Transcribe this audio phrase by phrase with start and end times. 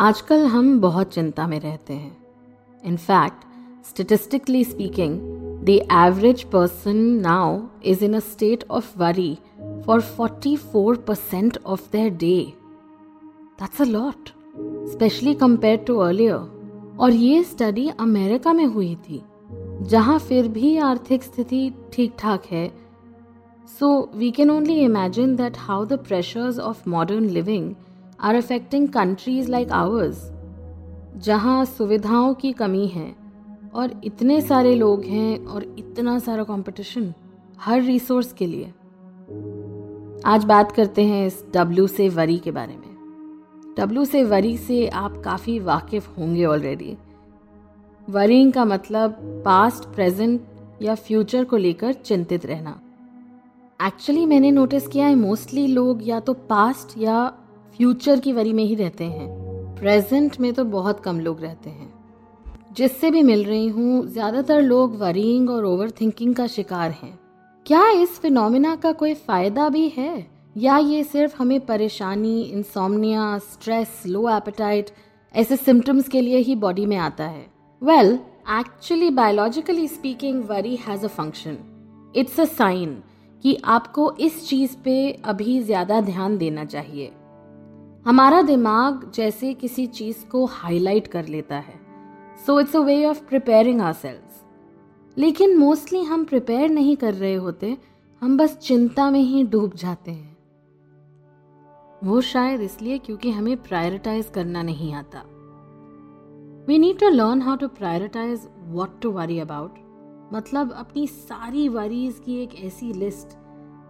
[0.00, 2.16] आजकल हम बहुत चिंता में रहते हैं।
[2.84, 3.44] In fact
[3.86, 5.18] statistically speaking
[5.64, 9.36] the average person now is in a state of worry
[9.86, 12.40] for 44% of their day
[13.60, 14.28] that's a lot
[14.90, 19.22] especially compare to earlier और ये स्टडी अमेरिका में हुई थी,
[19.82, 22.68] जहाँ फिर भी आर्थिक स्थिति ठीक ठाक है।
[23.78, 27.74] So we can only imagine that how the pressures of modern living
[28.20, 30.30] are affecting countries like ours
[31.16, 33.14] जहाँ सुविधाओं की कमी है
[33.74, 37.12] और इतने सारे लोग हैं और इतना सारा कंपटीशन
[37.60, 38.66] हर रिसोर्स के लिए।
[40.24, 44.88] आज बात करते हैं इस डब्ल्यू से वरी के बारे में। डब्ल्यू से वरी से
[44.88, 46.96] आप काफ़ी वाकिफ होंगे ऑलरेडी
[48.08, 49.10] वरिंग का मतलब
[49.44, 50.40] पास्ट प्रेजेंट
[50.82, 52.80] या फ्यूचर को लेकर चिंतित रहना।
[53.86, 57.32] एक्चुअली मैंने नोटिस किया है मोस्टली लोग या तो पास्ट या
[57.76, 59.28] फ्यूचर की वरी में ही रहते हैं।
[59.76, 61.92] प्रेजेंट में तो बहुत कम लोग रहते हैं।
[62.76, 67.18] जिससे भी मिल रही हूँ, ज़्यादातर लोग वरिंग और ओवर थिंकिंग का शिकार हैं।
[67.66, 70.26] क्या इस फिनोमिना का कोई फ़ायदा भी है?
[70.56, 74.90] या ये सिर्फ़ हमें परेशानी इंसोमनिया स्ट्रेस लो एपेटाइट
[75.34, 77.46] ऐसे सिम्टम्स के लिए ही बॉडी में आता है?
[77.82, 78.18] Well
[78.50, 81.58] actually biologically speaking worry has a function
[82.16, 82.96] it's a sign
[83.44, 87.12] कि आपको इस चीज़ पे अभी ज़्यादा ध्यान देना चाहिए।
[88.06, 91.74] हमारा दिमाग जैसे किसी चीज़ को हाईलाइट कर लेता है।
[92.46, 94.42] So it's a way of preparing our cells
[95.16, 97.76] लेकिन मोस्टली हम प्रिपेयर नहीं कर रहे होते,
[98.22, 100.36] हम बस चिंता में ही डूब जाते हैं।
[102.04, 105.22] वो शायद इसलिए क्योंकि हमें प्रायोरिटाइज करना नहीं आता।
[106.68, 109.74] We need to learn how to prioritise what to worry about
[110.32, 113.36] मतलब अपनी सारी वरीज की एक ऐसी लिस्ट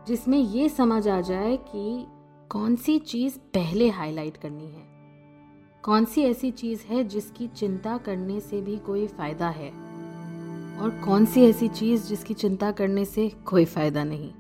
[0.09, 2.07] जिसमें ये समझ आ जाए कि
[2.55, 4.83] कौन सी चीज़ पहले हाईलाइट करनी है?
[5.83, 9.71] कौन सी ऐसी चीज़ है जिसकी चिंता करने से भी कोई फ़ायदा है?
[10.81, 14.31] और कौन सी ऐसी चीज़ जिसकी चिंता करने से कोई फ़ायदा नहीं?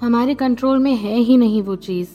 [0.00, 2.10] हमारे कंट्रोल में है ही नहीं वो चीज़।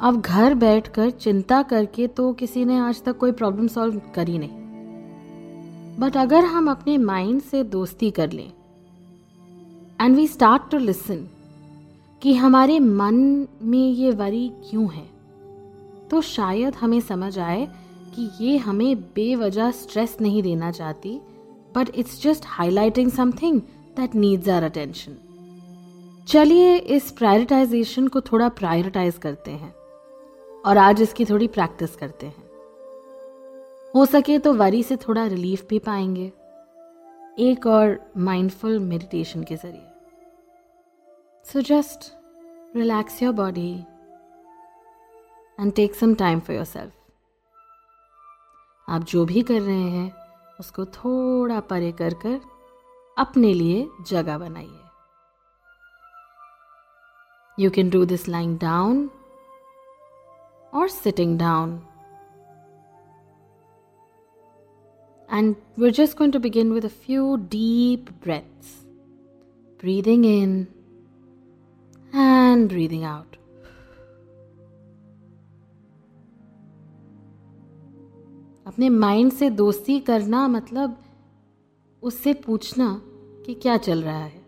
[0.00, 5.98] अब घर बैठकर चिंता करके तो किसी ने आज तक कोई प्रॉब्लम सॉल्व करी नहीं।
[6.00, 8.52] बट अगर हम अपने माइंड से दोस्ती कर लें
[10.00, 11.28] and we start to listen
[12.24, 15.06] कि हमारे मन में ये वरी क्यों है?
[16.10, 17.68] तो शायद हमें समझ आए
[18.16, 21.20] कि ये हमें बेवजह स्ट्रेस नहीं देना चाहती
[21.74, 23.60] but it's just highlighting something
[23.96, 25.16] that needs our attention
[26.28, 29.74] चलिए इस प्रायोरिटाइजेशन को थोड़ा प्रायोरिटाइज करते हैं
[30.66, 32.44] और आज इसकी थोड़ी प्रैक्टिस करते हैं।
[33.94, 36.32] हो सके तो वरी से थोड़ा रिलीफ भी पाएँगे।
[37.38, 39.93] एक और माइंडफुल मेडिटेशन के ज़रिए।
[41.45, 42.11] So just
[42.75, 43.71] relax your body
[45.59, 46.93] and take some time for yourself
[48.87, 50.11] आप जो भी कर रहे हैं
[50.59, 52.39] उसको थोड़ा परे कर कर
[53.17, 54.81] अपने लिए जगह बनाइए
[57.57, 59.09] you can do this lying down
[60.73, 61.85] or sitting down.
[65.29, 68.85] And we're just going to begin with a few deep breaths.
[69.79, 70.67] Breathing in
[72.14, 73.36] and breathing out.
[78.66, 80.96] अपने माइंड से दोस्ती करना मतलब
[82.02, 83.02] उससे पूछना
[83.46, 84.42] कि क्या चल रहा है,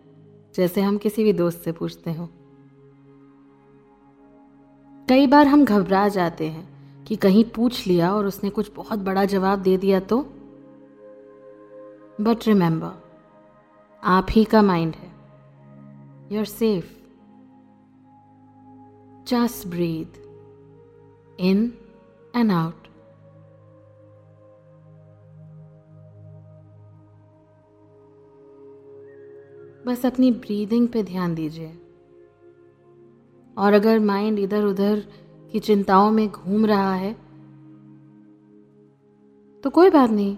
[0.55, 2.29] जैसे हम किसी भी दोस्त से पूछते हो।
[5.09, 9.25] कई बार हम घबरा जाते हैं कि कहीं पूछ लिया और उसने कुछ बहुत बड़ा
[9.25, 10.21] जवाब दे दिया तो।
[12.21, 13.03] बट रिमेंबर
[14.03, 15.11] आप ही का माइंड है।
[16.33, 17.06] You are safe
[19.29, 20.19] just breathe
[21.41, 21.73] in
[22.37, 22.75] and out
[29.87, 31.79] बस अपनी ब्रीदिंग पे ध्यान दीजिए।
[33.59, 35.05] और अगर माइंड इधर उधर
[35.53, 37.13] की चिंताओं में घूम रहा है
[39.65, 40.37] तो कोई बात नहीं।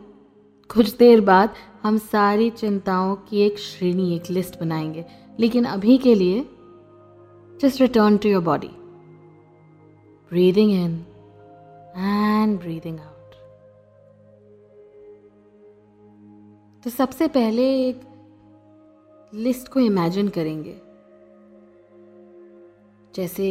[0.69, 5.05] कुछ देर बाद हम सारी चिंताओं की एक श्रेणी, एक लिस्ट बनाएँगे।
[5.41, 6.51] लेकिन अभी के लिए
[7.61, 8.71] just return to your body
[10.31, 11.07] breathing in
[11.97, 13.15] and breathing out
[16.85, 18.01] तो सबसे पहले एक
[19.35, 20.81] लिस्ट को इमेजिन करेंगे।
[23.15, 23.49] जैसे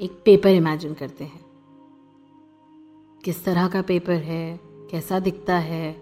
[0.00, 1.44] एक पेपर इमेजिन करते हैं।
[3.24, 4.60] किस तरह का पेपर है?
[4.64, 5.92] कैसा दिखता है?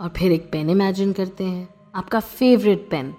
[0.00, 3.14] और फिर एक पेन इमेजिन करते हैं। आपका फेवरेट पेन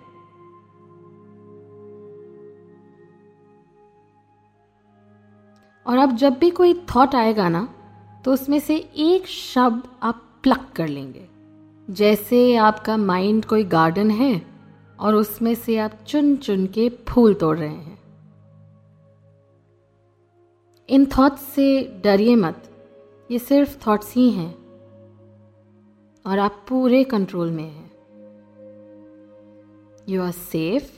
[5.86, 7.68] और अब जब भी कोई थॉट आएगा ना
[8.26, 11.28] तो उसमें से एक शब्द आप प्लक कर लेंगे।
[11.88, 14.42] जैसे आपका माइंड कोई गार्डन है
[15.00, 17.98] और उसमें से आप चुन चुन के फूल तोड़ रहे हैं।
[20.90, 22.64] इन थॉट्स से डरिए मत।
[23.32, 24.52] ये सिर्फ़ थॉट्स ही हैं
[26.26, 27.87] और आप पूरे कंट्रोल में हैं।
[30.10, 30.92] You are safe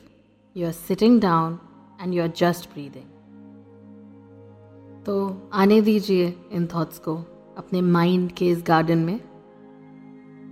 [0.55, 1.59] you are sitting down
[2.01, 3.05] and you are just breathing
[5.05, 5.15] तो
[5.53, 7.15] आने दीजिए इन थॉट्स को
[7.57, 9.19] अपने माइंड के इस गार्डन में।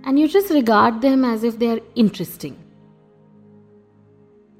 [0.06, 2.54] And you just regard them as if they are interesting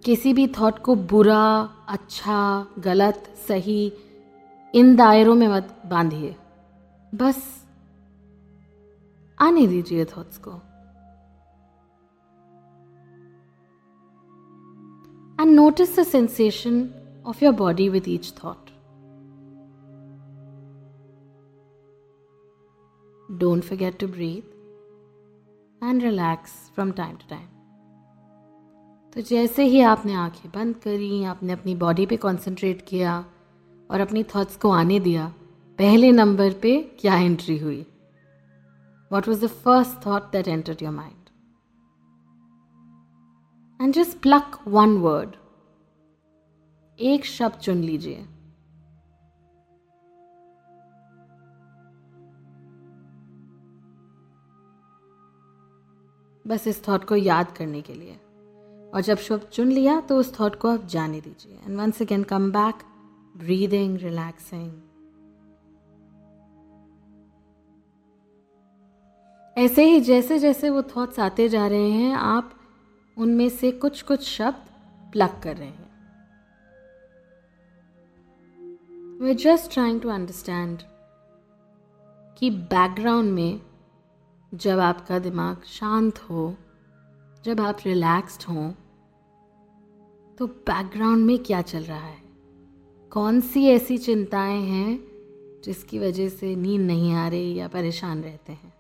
[0.04, 3.92] किसी भी थॉट को बुरा अच्छा गलत, सही,
[4.74, 6.34] इन दायरों में मत बांधिए।
[7.14, 7.42] बस
[9.38, 10.50] आने दीजिए थॉट्स को।
[15.40, 16.88] And notice the sensation
[17.26, 18.70] of your body with each thought
[23.38, 24.56] don't forget to breathe
[25.85, 27.46] and relax from time to time
[29.14, 33.25] तो जैसे ही आपने आँखें बंद करी, आपने अपनी बॉडी पे कंसंट्रेट किया
[33.90, 35.26] और अपनी थॉट्स को आने दिया,
[35.79, 37.87] पहले नंबर पे क्या एंट्री हुई?
[39.12, 41.17] What was the first thought that entered your mind
[43.80, 45.36] and just pluck one word
[46.98, 48.25] एक शब्द चुन लीजिए।
[56.44, 58.14] बस इस थॉट को याद करने के लिए।
[58.94, 62.22] और जब शब्द चुन लिया तो उस थॉट को आप जाने दीजिए। And once again
[62.25, 62.84] come back
[63.36, 64.70] breathing relaxing
[69.56, 72.57] ऐसे ही जैसे जैसे वो थॉट्स आते जा रहे हैं, आप
[73.18, 74.66] उनमें से कुछ कुछ शब्द
[75.12, 75.88] प्लग कर रहे हैं।
[79.20, 80.78] We just trying to understand
[82.38, 83.60] कि बैकग्राउंड में
[84.54, 86.56] जब आपका दिमाग शांत हो,
[87.44, 88.72] जब आप रिलैक्स्ड हों
[90.38, 92.22] तो बैकग्राउंड में क्या चल रहा है?
[93.10, 94.98] कौन सी ऐसी चिंताएँ हैं
[95.64, 98.77] जिसकी वजह से नींद नहीं आ रही या परेशान रहते हैं?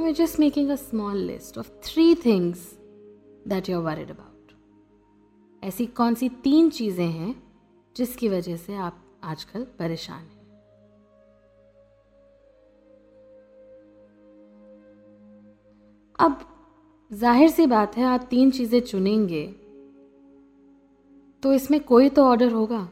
[0.00, 2.58] Am just making a small list of three things
[3.48, 4.52] that you are worried about
[5.62, 7.34] ऐसी कौन सी तीन चीज़ें हैं
[7.96, 10.38] जिसकी वजह से आप आजकल परेशान हैं?
[16.18, 16.40] अब
[17.10, 19.46] ज़ाहिर सी बात है, आप तीन चीज़ें चुनेंगे
[21.42, 22.88] तो इसमें कोई तो ऑर्डर होगा।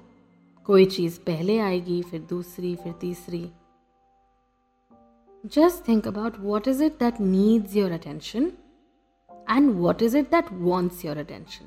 [0.67, 3.41] कोई चीज़ पहले आएगी, फिर दूसरी, फिर तीसरी।
[5.47, 8.52] Just think about what is it that needs your attention
[9.50, 11.66] and what is it that wants your attention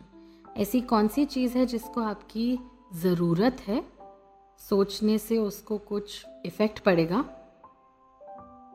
[0.58, 2.60] ऐसी कौन सी चीज़ है जिसको आपकी
[2.94, 3.86] ज़रूरत है?
[4.70, 7.26] सोचने से उसको कुछ इफ़ेक्ट पड़ेगा।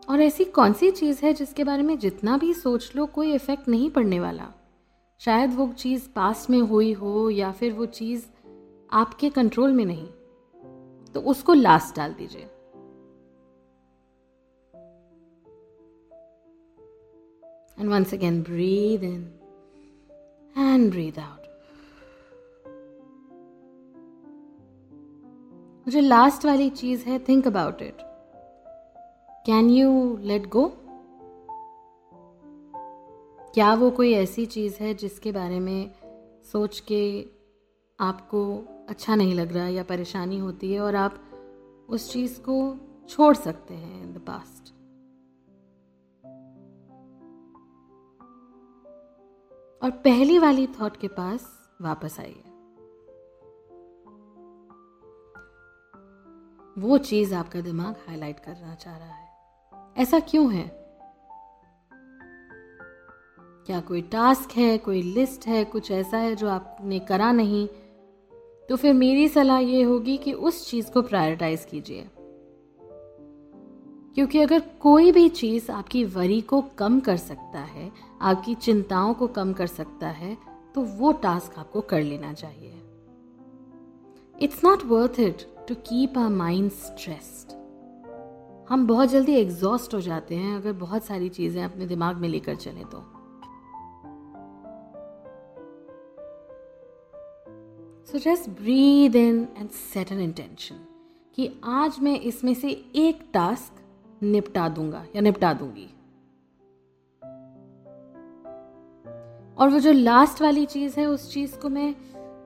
[0.09, 3.69] और ऐसी कौन सी चीज़ है जिसके बारे में जितना भी सोच लो, कोई इफ़ेक्ट
[3.69, 4.49] नहीं पड़ने वाला।
[5.19, 8.27] शायद वो चीज़ पास में हुई हो या फिर वो चीज़
[8.93, 10.07] आपके कंट्रोल में नहीं।
[11.13, 12.51] तो उसको लास्ट डाल दीजिए।
[17.79, 19.21] And once again breathe in
[20.57, 21.45] and breathe out
[25.87, 27.99] जो लास्ट वाली चीज़ है think about it
[29.47, 30.67] can you let go
[33.55, 35.91] क्या वो कोई ऐसी चीज़ है जिसके बारे में
[36.53, 37.05] सोच के
[37.99, 38.43] आपको
[38.89, 41.21] अच्छा नहीं लग रहा या परेशानी होती है और आप
[41.89, 42.57] उस चीज़ को
[43.09, 44.73] छोड़ सकते हैं इन द पास्ट
[49.83, 52.43] और पहली वाली थॉट के पास वापस आइए।
[56.79, 59.29] वो चीज़ आपका दिमाग हाईलाइट करना चाह रहा है।
[59.99, 60.87] ऐसा क्यों है?
[63.67, 67.69] क्या कोई टास्क है, कोई लिस्ट है, कुछ ऐसा है जो आपने करा नहीं?
[68.69, 72.11] तो फिर मेरी सलाह ये होगी कि उस चीज़ को प्रायोरिटाइज कीजिए।
[74.17, 77.91] क्योंकि अगर कोई भी चीज़ आपकी वरी को कम कर सकता है,
[78.23, 80.37] आपकी चिंताओं को कम कर सकता है
[80.75, 82.73] तो वो टास्क आपको कर लेना चाहिए।
[84.35, 87.55] It's not worth it to keep our mind stressed
[88.69, 92.57] हम बहुत जल्दी एग्जॉस्ट हो जाते हैं अगर बहुत सारी चीज़ें अपने दिमाग में लेकर
[92.57, 93.05] चले तो।
[98.11, 100.85] So just breathe in and set an intention
[101.39, 103.83] कि आज मैं इसमें से एक टास्क
[104.23, 105.89] निपटा दूँगा या निपटा दूँगी।
[109.59, 111.95] और वो जो लास्ट वाली चीज़ है, उस चीज़ को मैं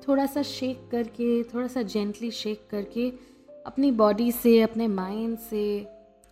[0.09, 3.11] थोड़ा सा शेक करके थोड़ा सा जेंटली शेक करके,
[3.67, 5.89] अपनी बॉडी से, अपने माइंड से,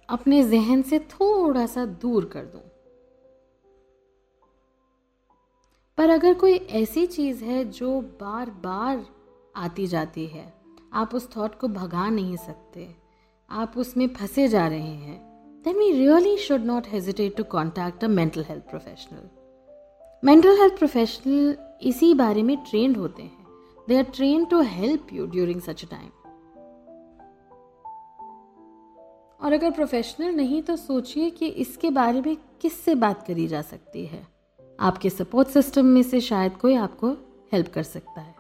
[0.09, 2.61] अपने जहन से थोड़ा सा दूर कर दूँ।
[5.99, 9.07] पर अगर कोई ऐसी चीज़ है जो बार बार
[9.57, 10.53] आती जाती है,
[10.93, 12.97] आप उस थॉट को भगा नहीं सकते,
[13.51, 15.28] आप उसमें फंसे जा रहे हैं
[15.65, 19.25] then we really should not hesitate to contact a mental health professional.
[20.23, 23.47] Mental health professional इसी बारे में ट्रेंड होते हैं।
[23.89, 26.09] They are train to help you during such time
[29.41, 34.05] और अगर प्रोफेशनल नहीं तो सोचिए कि इसके बारे में किससे बात करी जा सकती
[34.07, 34.27] है।
[34.81, 37.11] आपके सपोर्ट सिस्टम में से शायद कोई आपको
[37.53, 38.35] हेल्प कर सकता है।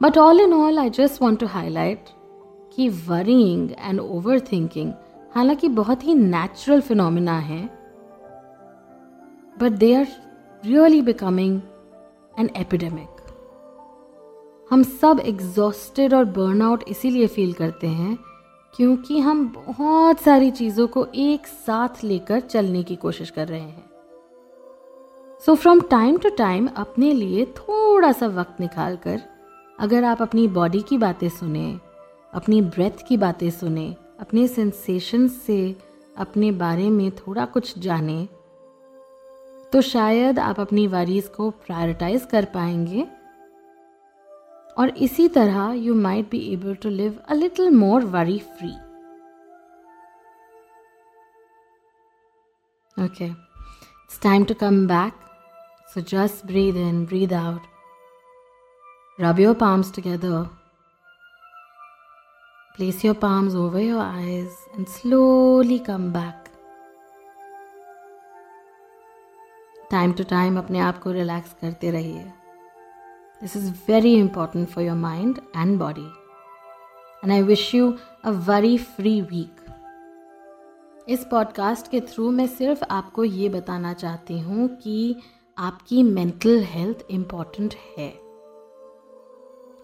[0.00, 2.10] But all in all I just want to highlight
[2.76, 4.92] कि वरिंग एंड ओवर थिंकिंग
[5.34, 7.66] हालाँकि बहुत ही नेचुरल फिनोमिना है
[9.60, 10.06] but they are
[10.64, 11.60] really becoming
[12.38, 13.16] an epidemic
[14.70, 18.18] हम सब एग्जॉस्टेड और बर्नआउट इसीलिए फील करते हैं
[18.76, 23.90] क्योंकि हम बहुत सारी चीज़ों को एक साथ लेकर चलने की कोशिश कर रहे हैं।
[25.46, 29.22] So from time to time अपने लिए थोड़ा सा वक्त निकाल कर
[29.80, 31.78] अगर आप अपनी बॉडी की बातें सुने
[32.34, 35.76] अपनी ब्रेथ की बातें सुने, अपने सेंसेशन से,
[36.16, 38.28] अपने बारे में थोड़ा कुछ जाने
[39.72, 43.06] तो शायद आप अपनी वारीज को प्रायोरिटाइज कर पाएँगे।
[44.78, 48.70] और इसी तरह you might be able to live a little more worry free
[53.04, 55.12] okay it's time to come back
[55.94, 57.60] so just breathe in breathe out
[59.20, 60.59] rub your palms together.
[62.78, 66.36] Place your palms over your eyes and slowly come back.
[69.90, 72.22] Time to time अपने आप को relax करते रहिए।
[73.40, 76.06] This is very important for your mind and body
[77.24, 79.56] and I wish you a very free week
[81.08, 85.16] इस podcast के through मैं सिर्फ़ आपको ये बताना चाहती हूँ कि
[85.58, 88.10] आपकी मेंटल हेल्थ इंपॉर्टेंट है।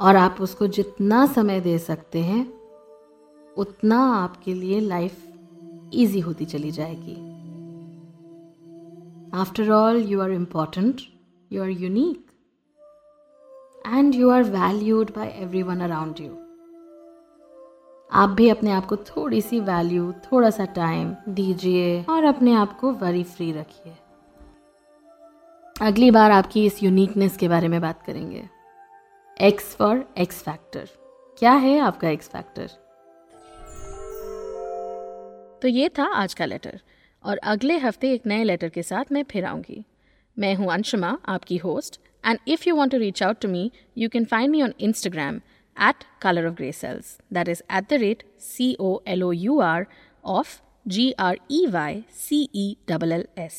[0.01, 2.66] और आप उसको जितना समय दे सकते हैं
[3.57, 5.23] उतना आपके लिए लाइफ
[5.95, 7.17] इजी होती चली जाएगी।
[9.35, 11.01] After all you are important
[11.51, 12.25] you are unique
[13.87, 15.29] and you are valued by
[15.63, 16.33] everyone around you
[18.11, 22.79] आप भी अपने आप को थोड़ी सी वैल्यू थोड़ा सा टाइम दीजिए और अपने आप
[22.79, 23.95] को वरी फ्री रखिए।
[25.77, 28.49] अगली बार आपकी इस यूनिकनेस के बारे में बात करेंगे।
[29.37, 30.89] एक्स फॉर एक्स फैक्टर
[31.39, 32.71] क्या है आपका एक्स फैक्टर
[35.67, 36.79] तो ये था आज का लेटर।
[37.25, 39.83] और अगले हफ़्ते एक नए लेटर के साथ मैं फिर आऊँगी।
[40.37, 44.09] मैं हूँ अंशुमा, आपकी host and if you want to reach out to me you
[44.09, 45.37] can find me on Instagram
[45.77, 49.59] at colour of grey cells that is at the rate C O L O U
[49.61, 49.87] R
[50.25, 50.57] of
[50.87, 53.59] G R E Y C E double L S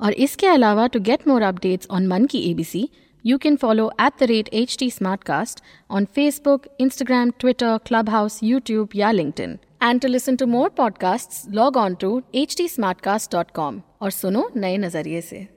[0.00, 2.88] और इसके अलावा to get more updates on मन की A B C
[3.24, 4.90] you can follow at the rate H T
[5.24, 7.78] Smartcast on Facebook Instagram Twitter
[8.10, 9.56] Clubhouse YouTube या LinkedIn.
[9.83, 15.47] And to listen to more podcasts, log on to htsmartcast.com और सुनो नए नजरिए से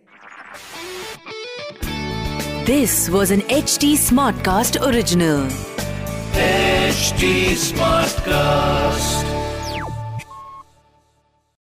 [2.66, 5.46] This was an HT Smartcast original.
[6.34, 7.30] HT
[7.66, 9.35] Smartcast.